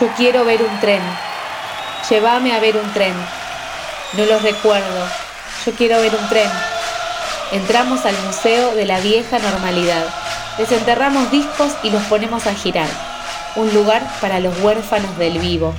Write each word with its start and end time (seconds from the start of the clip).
Yo 0.00 0.08
quiero 0.16 0.44
ver 0.44 0.60
un 0.60 0.80
tren. 0.80 1.00
Llévame 2.10 2.52
a 2.52 2.58
ver 2.58 2.76
un 2.76 2.92
tren. 2.92 3.14
No 4.14 4.24
los 4.26 4.42
recuerdo. 4.42 5.06
Yo 5.64 5.72
quiero 5.72 6.00
ver 6.00 6.12
un 6.14 6.28
tren. 6.28 6.50
Entramos 7.52 8.04
al 8.04 8.16
Museo 8.26 8.74
de 8.74 8.86
la 8.86 8.98
Vieja 8.98 9.38
Normalidad. 9.38 10.04
Desenterramos 10.58 11.30
discos 11.30 11.74
y 11.84 11.90
los 11.90 12.02
ponemos 12.04 12.48
a 12.48 12.54
girar. 12.54 12.88
Un 13.54 13.72
lugar 13.72 14.02
para 14.20 14.40
los 14.40 14.58
huérfanos 14.60 15.16
del 15.16 15.38
vivo. 15.38 15.72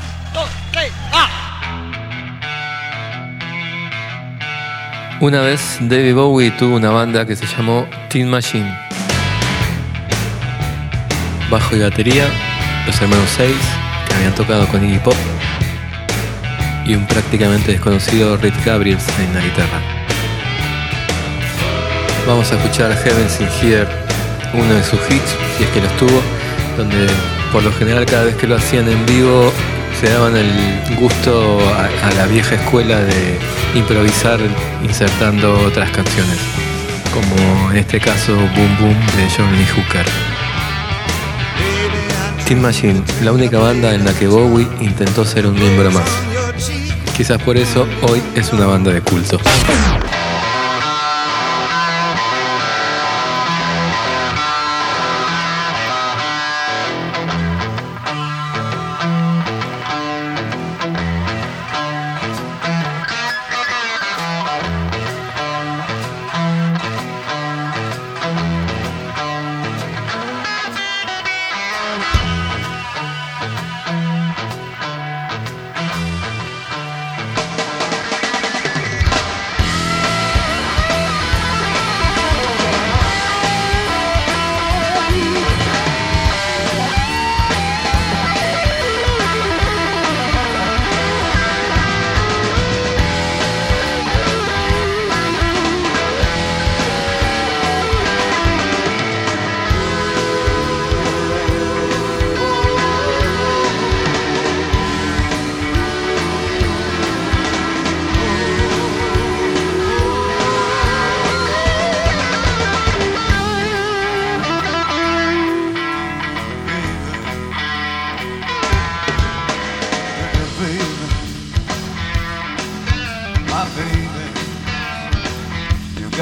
Una 5.20 5.42
vez 5.42 5.78
David 5.82 6.16
Bowie 6.16 6.52
tuvo 6.52 6.78
una 6.78 6.92
banda 6.92 7.26
que 7.26 7.36
se 7.36 7.46
llamó 7.48 7.86
Teen 8.10 8.30
Machine. 8.30 8.78
Bajo 11.50 11.76
y 11.76 11.80
batería, 11.80 12.28
los 12.86 13.02
hermanos 13.02 13.30
Seis, 13.36 13.58
habían 14.16 14.36
tocado 14.36 14.68
con 14.68 14.84
Iggy 14.84 15.00
Pop, 15.00 15.16
y 16.86 16.96
un 16.96 17.06
prácticamente 17.08 17.72
desconocido 17.72 18.38
Rick 18.38 18.64
Gabriels 18.66 19.06
en 19.20 19.34
la 19.34 19.42
guitarra. 19.42 19.82
Vamos 22.28 22.52
a 22.52 22.56
escuchar 22.56 22.96
Heaven's 22.96 23.40
in 23.40 23.48
Here, 23.62 23.88
uno 24.54 24.74
de 24.74 24.84
sus 24.84 25.00
hits, 25.10 25.36
si 25.58 25.64
es 25.64 25.70
que 25.70 25.82
los 25.82 25.96
tuvo, 25.98 26.22
donde 26.78 27.08
por 27.52 27.64
lo 27.64 27.72
general 27.74 28.06
cada 28.06 28.26
vez 28.26 28.36
que 28.36 28.48
lo 28.48 28.56
hacían 28.56 28.88
en 28.90 29.06
vivo 29.06 29.52
se 30.00 30.10
daban 30.10 30.36
el 30.36 30.52
gusto 31.00 31.60
a, 31.74 32.08
a 32.08 32.12
la 32.14 32.26
vieja 32.28 32.56
escuela 32.56 33.00
de 33.00 33.40
improvisar 33.76 34.40
insertando 34.84 35.58
otras 35.60 35.90
canciones, 35.92 36.38
como 37.14 37.72
en 37.72 37.78
este 37.78 38.00
caso 38.00 38.36
Boom 38.36 38.78
Boom 38.80 39.00
de 39.16 39.30
John 39.36 39.52
Lee 39.58 39.68
Hooker. 39.76 40.35
Teen 42.46 42.62
Machine, 42.62 43.02
la 43.24 43.32
única 43.32 43.58
banda 43.58 43.96
en 43.96 44.06
la 44.06 44.14
que 44.14 44.28
Bowie 44.28 44.68
intentó 44.80 45.26
ser 45.26 45.48
un 45.48 45.56
miembro 45.56 45.90
más. 45.90 46.08
Quizás 47.18 47.42
por 47.42 47.58
eso 47.58 47.88
hoy 48.04 48.22
es 48.36 48.54
una 48.54 48.68
banda 48.68 48.92
de 48.92 49.02
culto. 49.02 49.40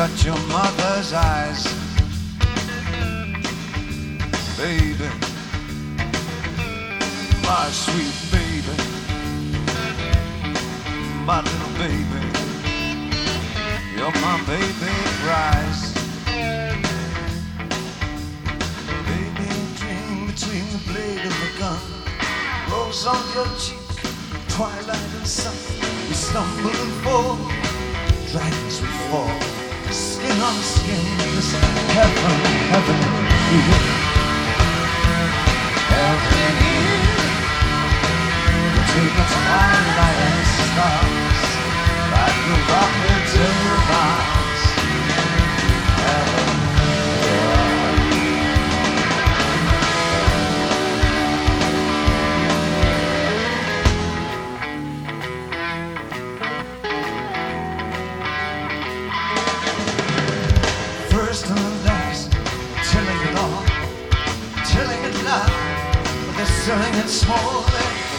Got 0.07 0.25
your 0.25 0.37
mother's 0.49 1.13
eyes, 1.13 1.63
baby, 4.57 5.09
my 7.47 7.69
sweet 7.71 8.13
baby, 8.29 8.75
my 11.25 11.39
little 11.39 11.73
baby, 11.77 12.21
you're 13.95 14.11
my 14.19 14.43
baby 14.45 14.91
prize. 15.23 15.93
Baby, 19.07 19.47
dream 19.77 20.27
between 20.27 20.65
the 20.75 20.81
blade 20.91 21.25
of 21.25 21.35
the 21.43 21.59
gun, 21.59 21.79
rose 22.69 23.05
on 23.07 23.23
your 23.33 23.47
cheek, 23.57 23.79
twilight 24.49 25.15
and 25.17 25.25
sun. 25.25 25.55
We 26.09 26.13
stumble 26.13 26.71
and 26.71 26.93
fall, 27.05 27.37
dragons 28.31 28.81
we 28.81 28.87
fall 29.09 29.62
skin 29.93 30.41
on 30.41 30.61
skin. 30.63 31.05
This 31.35 31.53
heaven, 31.53 32.31
heaven. 32.73 32.97
Heaven 35.89 36.55
here. 36.63 37.22
It 66.65 67.09
small, 67.09 67.65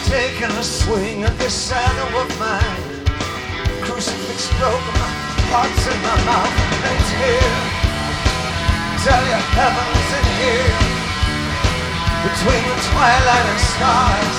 taking 0.05 0.53
a 0.53 0.61
swing 0.61 1.23
at 1.23 1.35
this 1.39 1.67
shadow 1.67 2.21
of 2.21 2.29
mine. 2.37 2.85
Crucifix 3.81 4.53
broken, 4.61 5.01
heart's 5.49 5.85
in 5.89 5.97
my 6.05 6.13
mouth, 6.29 6.53
and 6.53 6.93
it's 6.93 7.09
here. 7.25 7.57
Tell 9.01 9.23
you 9.25 9.41
heaven's 9.49 10.09
in 10.13 10.27
here. 10.45 10.77
Between 12.21 12.63
the 12.69 12.77
twilight 12.85 13.45
and 13.49 13.61
stars, 13.65 14.35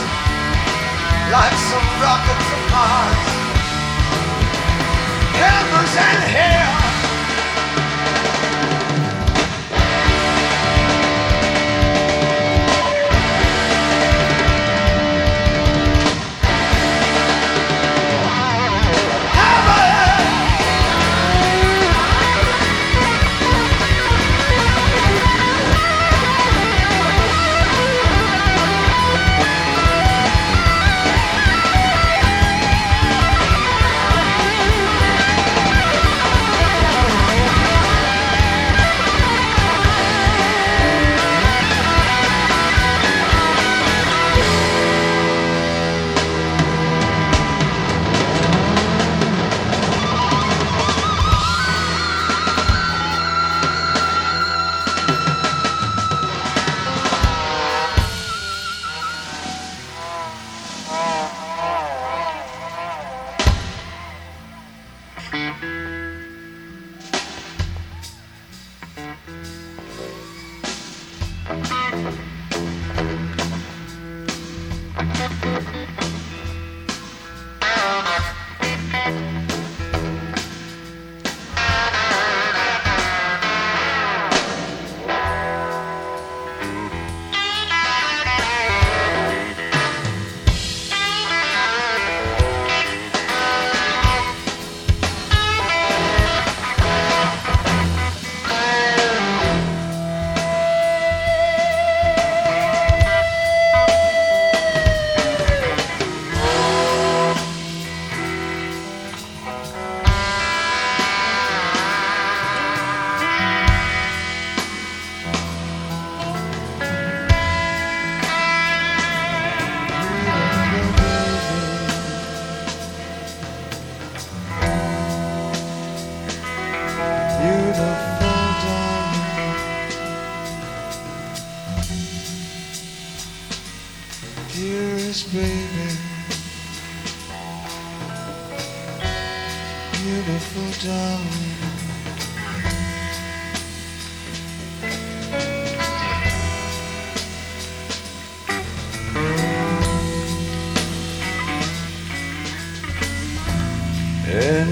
like 1.34 1.56
some 1.66 1.89
rockets 1.99 2.49
of 2.55 2.62
Mars. 2.71 3.27
Heaven's 5.34 5.95
in 5.99 6.19
here. 6.31 6.56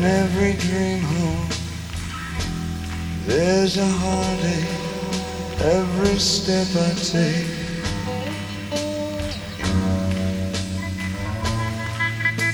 In 0.05 0.11
every 0.11 0.53
dream 0.53 1.01
home, 1.01 1.49
there's 3.25 3.79
a 3.79 3.87
heartache 3.87 4.69
every 5.63 6.19
step 6.19 6.67
I 6.77 6.93
take. 6.93 7.47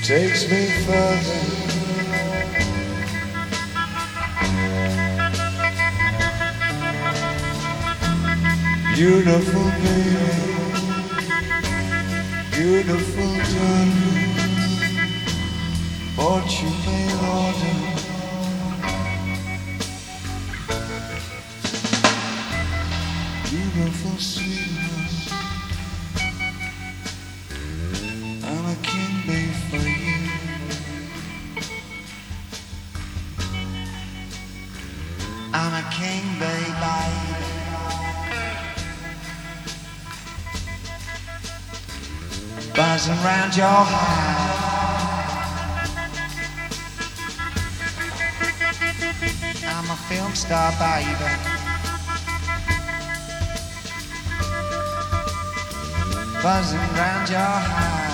Takes 0.01 0.49
me 0.49 0.69
further. 0.85 1.41
Beautiful 8.95 9.67
baby, 9.83 10.55
beautiful 12.55 13.33
darling, 13.51 14.20
what 16.23 16.61
you 16.61 16.69
a 28.65 28.75
king 28.83 29.13
bee 29.25 29.51
for 29.69 29.77
you. 29.77 30.19
I'm 35.53 35.73
a 35.73 35.85
king 35.91 36.25
baby. 36.39 37.01
Buzzing 42.75 43.21
round 43.23 43.55
your 43.57 43.67
heart. 43.67 44.40
A 49.91 49.95
film 50.07 50.33
star, 50.33 50.71
baby. 50.79 51.51
buzzing 56.41 56.79
round 56.97 57.29
your 57.29 57.39
heart. 57.39 58.11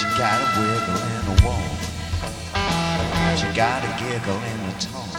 You 0.00 0.08
got 0.16 0.38
a 0.40 0.48
wiggle 0.58 1.02
in 1.14 1.24
a 1.28 1.36
wall. 1.44 1.70
You 3.40 3.48
got 3.54 3.84
a 3.84 3.92
giggle 4.00 4.40
in 4.50 4.60
a 4.66 4.74
tone. 4.80 5.12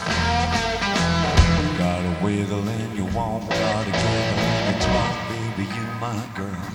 Got 1.77 2.01
a 2.03 2.13
wiggle 2.23 2.67
in 2.67 2.95
your 2.95 3.09
womb, 3.15 3.47
got 3.47 3.87
a 3.87 3.93
giggle 4.01 4.49
in 4.49 4.63
your 4.67 4.79
talk, 4.81 5.15
baby, 5.29 5.65
you 5.75 5.85
my 6.01 6.19
girl. 6.35 6.67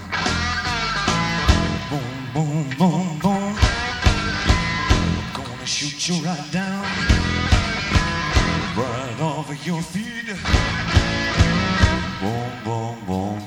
Boom, 1.90 2.14
boom, 2.32 2.66
boom, 2.78 3.18
boom. 3.18 3.45
Gonna 5.66 5.74
shoot 5.74 6.08
you 6.08 6.24
right 6.24 6.52
down, 6.52 6.82
right 8.76 9.20
over 9.20 9.54
your 9.64 9.82
feet. 9.82 10.26
Boom, 12.20 12.52
boom, 12.64 13.04
boom, 13.04 13.45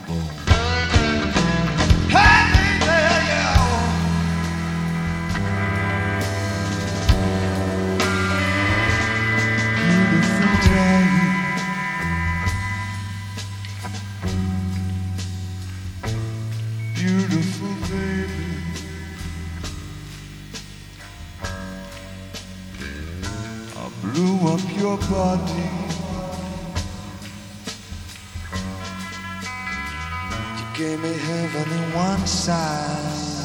gave 30.80 31.02
me 31.02 31.12
heaven 31.12 31.74
in 31.74 31.94
one 31.94 32.26
side. 32.26 33.39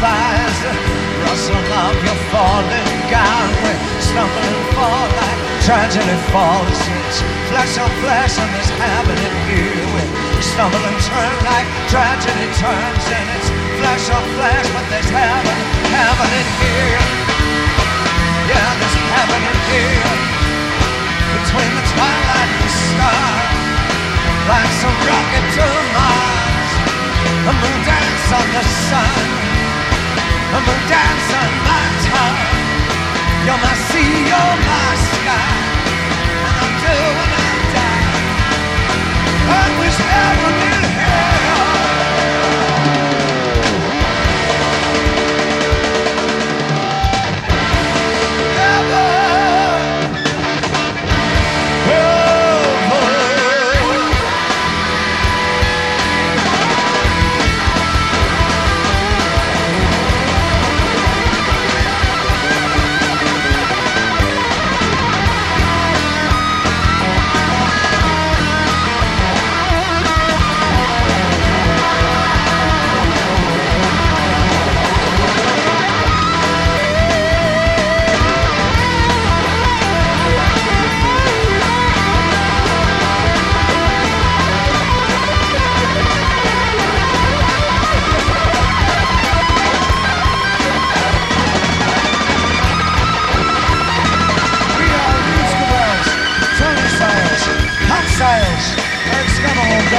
Thighs, 0.00 0.58
rustle 1.20 1.60
of 1.60 1.94
your 2.00 2.20
falling 2.32 2.92
gown, 3.12 3.48
we 3.60 3.72
stumble 4.00 4.44
and 4.48 4.64
fall 4.72 5.06
like 5.20 5.40
tragedy 5.60 6.18
falls. 6.32 6.80
It's 7.04 7.20
flesh 7.52 7.76
on 7.76 7.92
flesh 8.00 8.34
and 8.40 8.50
it's 8.56 8.72
happening 8.80 9.36
here. 9.52 9.84
We 9.92 10.42
stumble 10.42 10.80
and 10.80 11.00
turn 11.04 11.36
like 11.44 11.68
tragedy 11.92 12.48
turns, 12.56 13.04
and 13.12 13.26
it's 13.36 13.48
flesh 13.76 14.06
on 14.08 14.24
flesh, 14.40 14.66
but 14.72 14.86
there's 14.88 15.10
heaven, 15.12 15.58
happening 15.92 16.48
here. 16.64 17.04
Yeah, 18.48 18.70
there's 18.80 18.96
happening 19.14 19.58
here 19.68 20.16
between 21.36 21.72
the 21.76 21.84
twilight 21.92 22.59
dance 30.88 31.28
on 31.40 31.52
my 31.66 31.84
tongue. 32.06 32.40
You're 33.46 33.62
my 33.64 33.89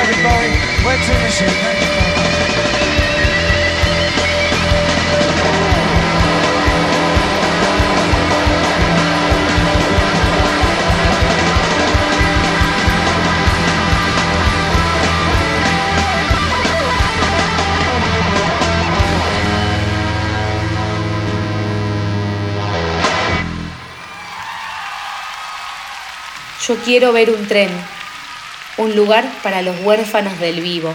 everybody 0.02 0.50
waits 0.84 1.10
in 1.10 1.20
the 1.22 1.30
shade. 1.30 1.92
Yo 26.68 26.76
quiero 26.78 27.12
ver 27.12 27.30
un 27.32 27.48
tren 27.48 28.01
un 28.78 28.96
lugar 28.96 29.30
para 29.44 29.62
los 29.62 29.80
huérfanos 29.82 30.40
del 30.40 30.62
vivo. 30.62 30.94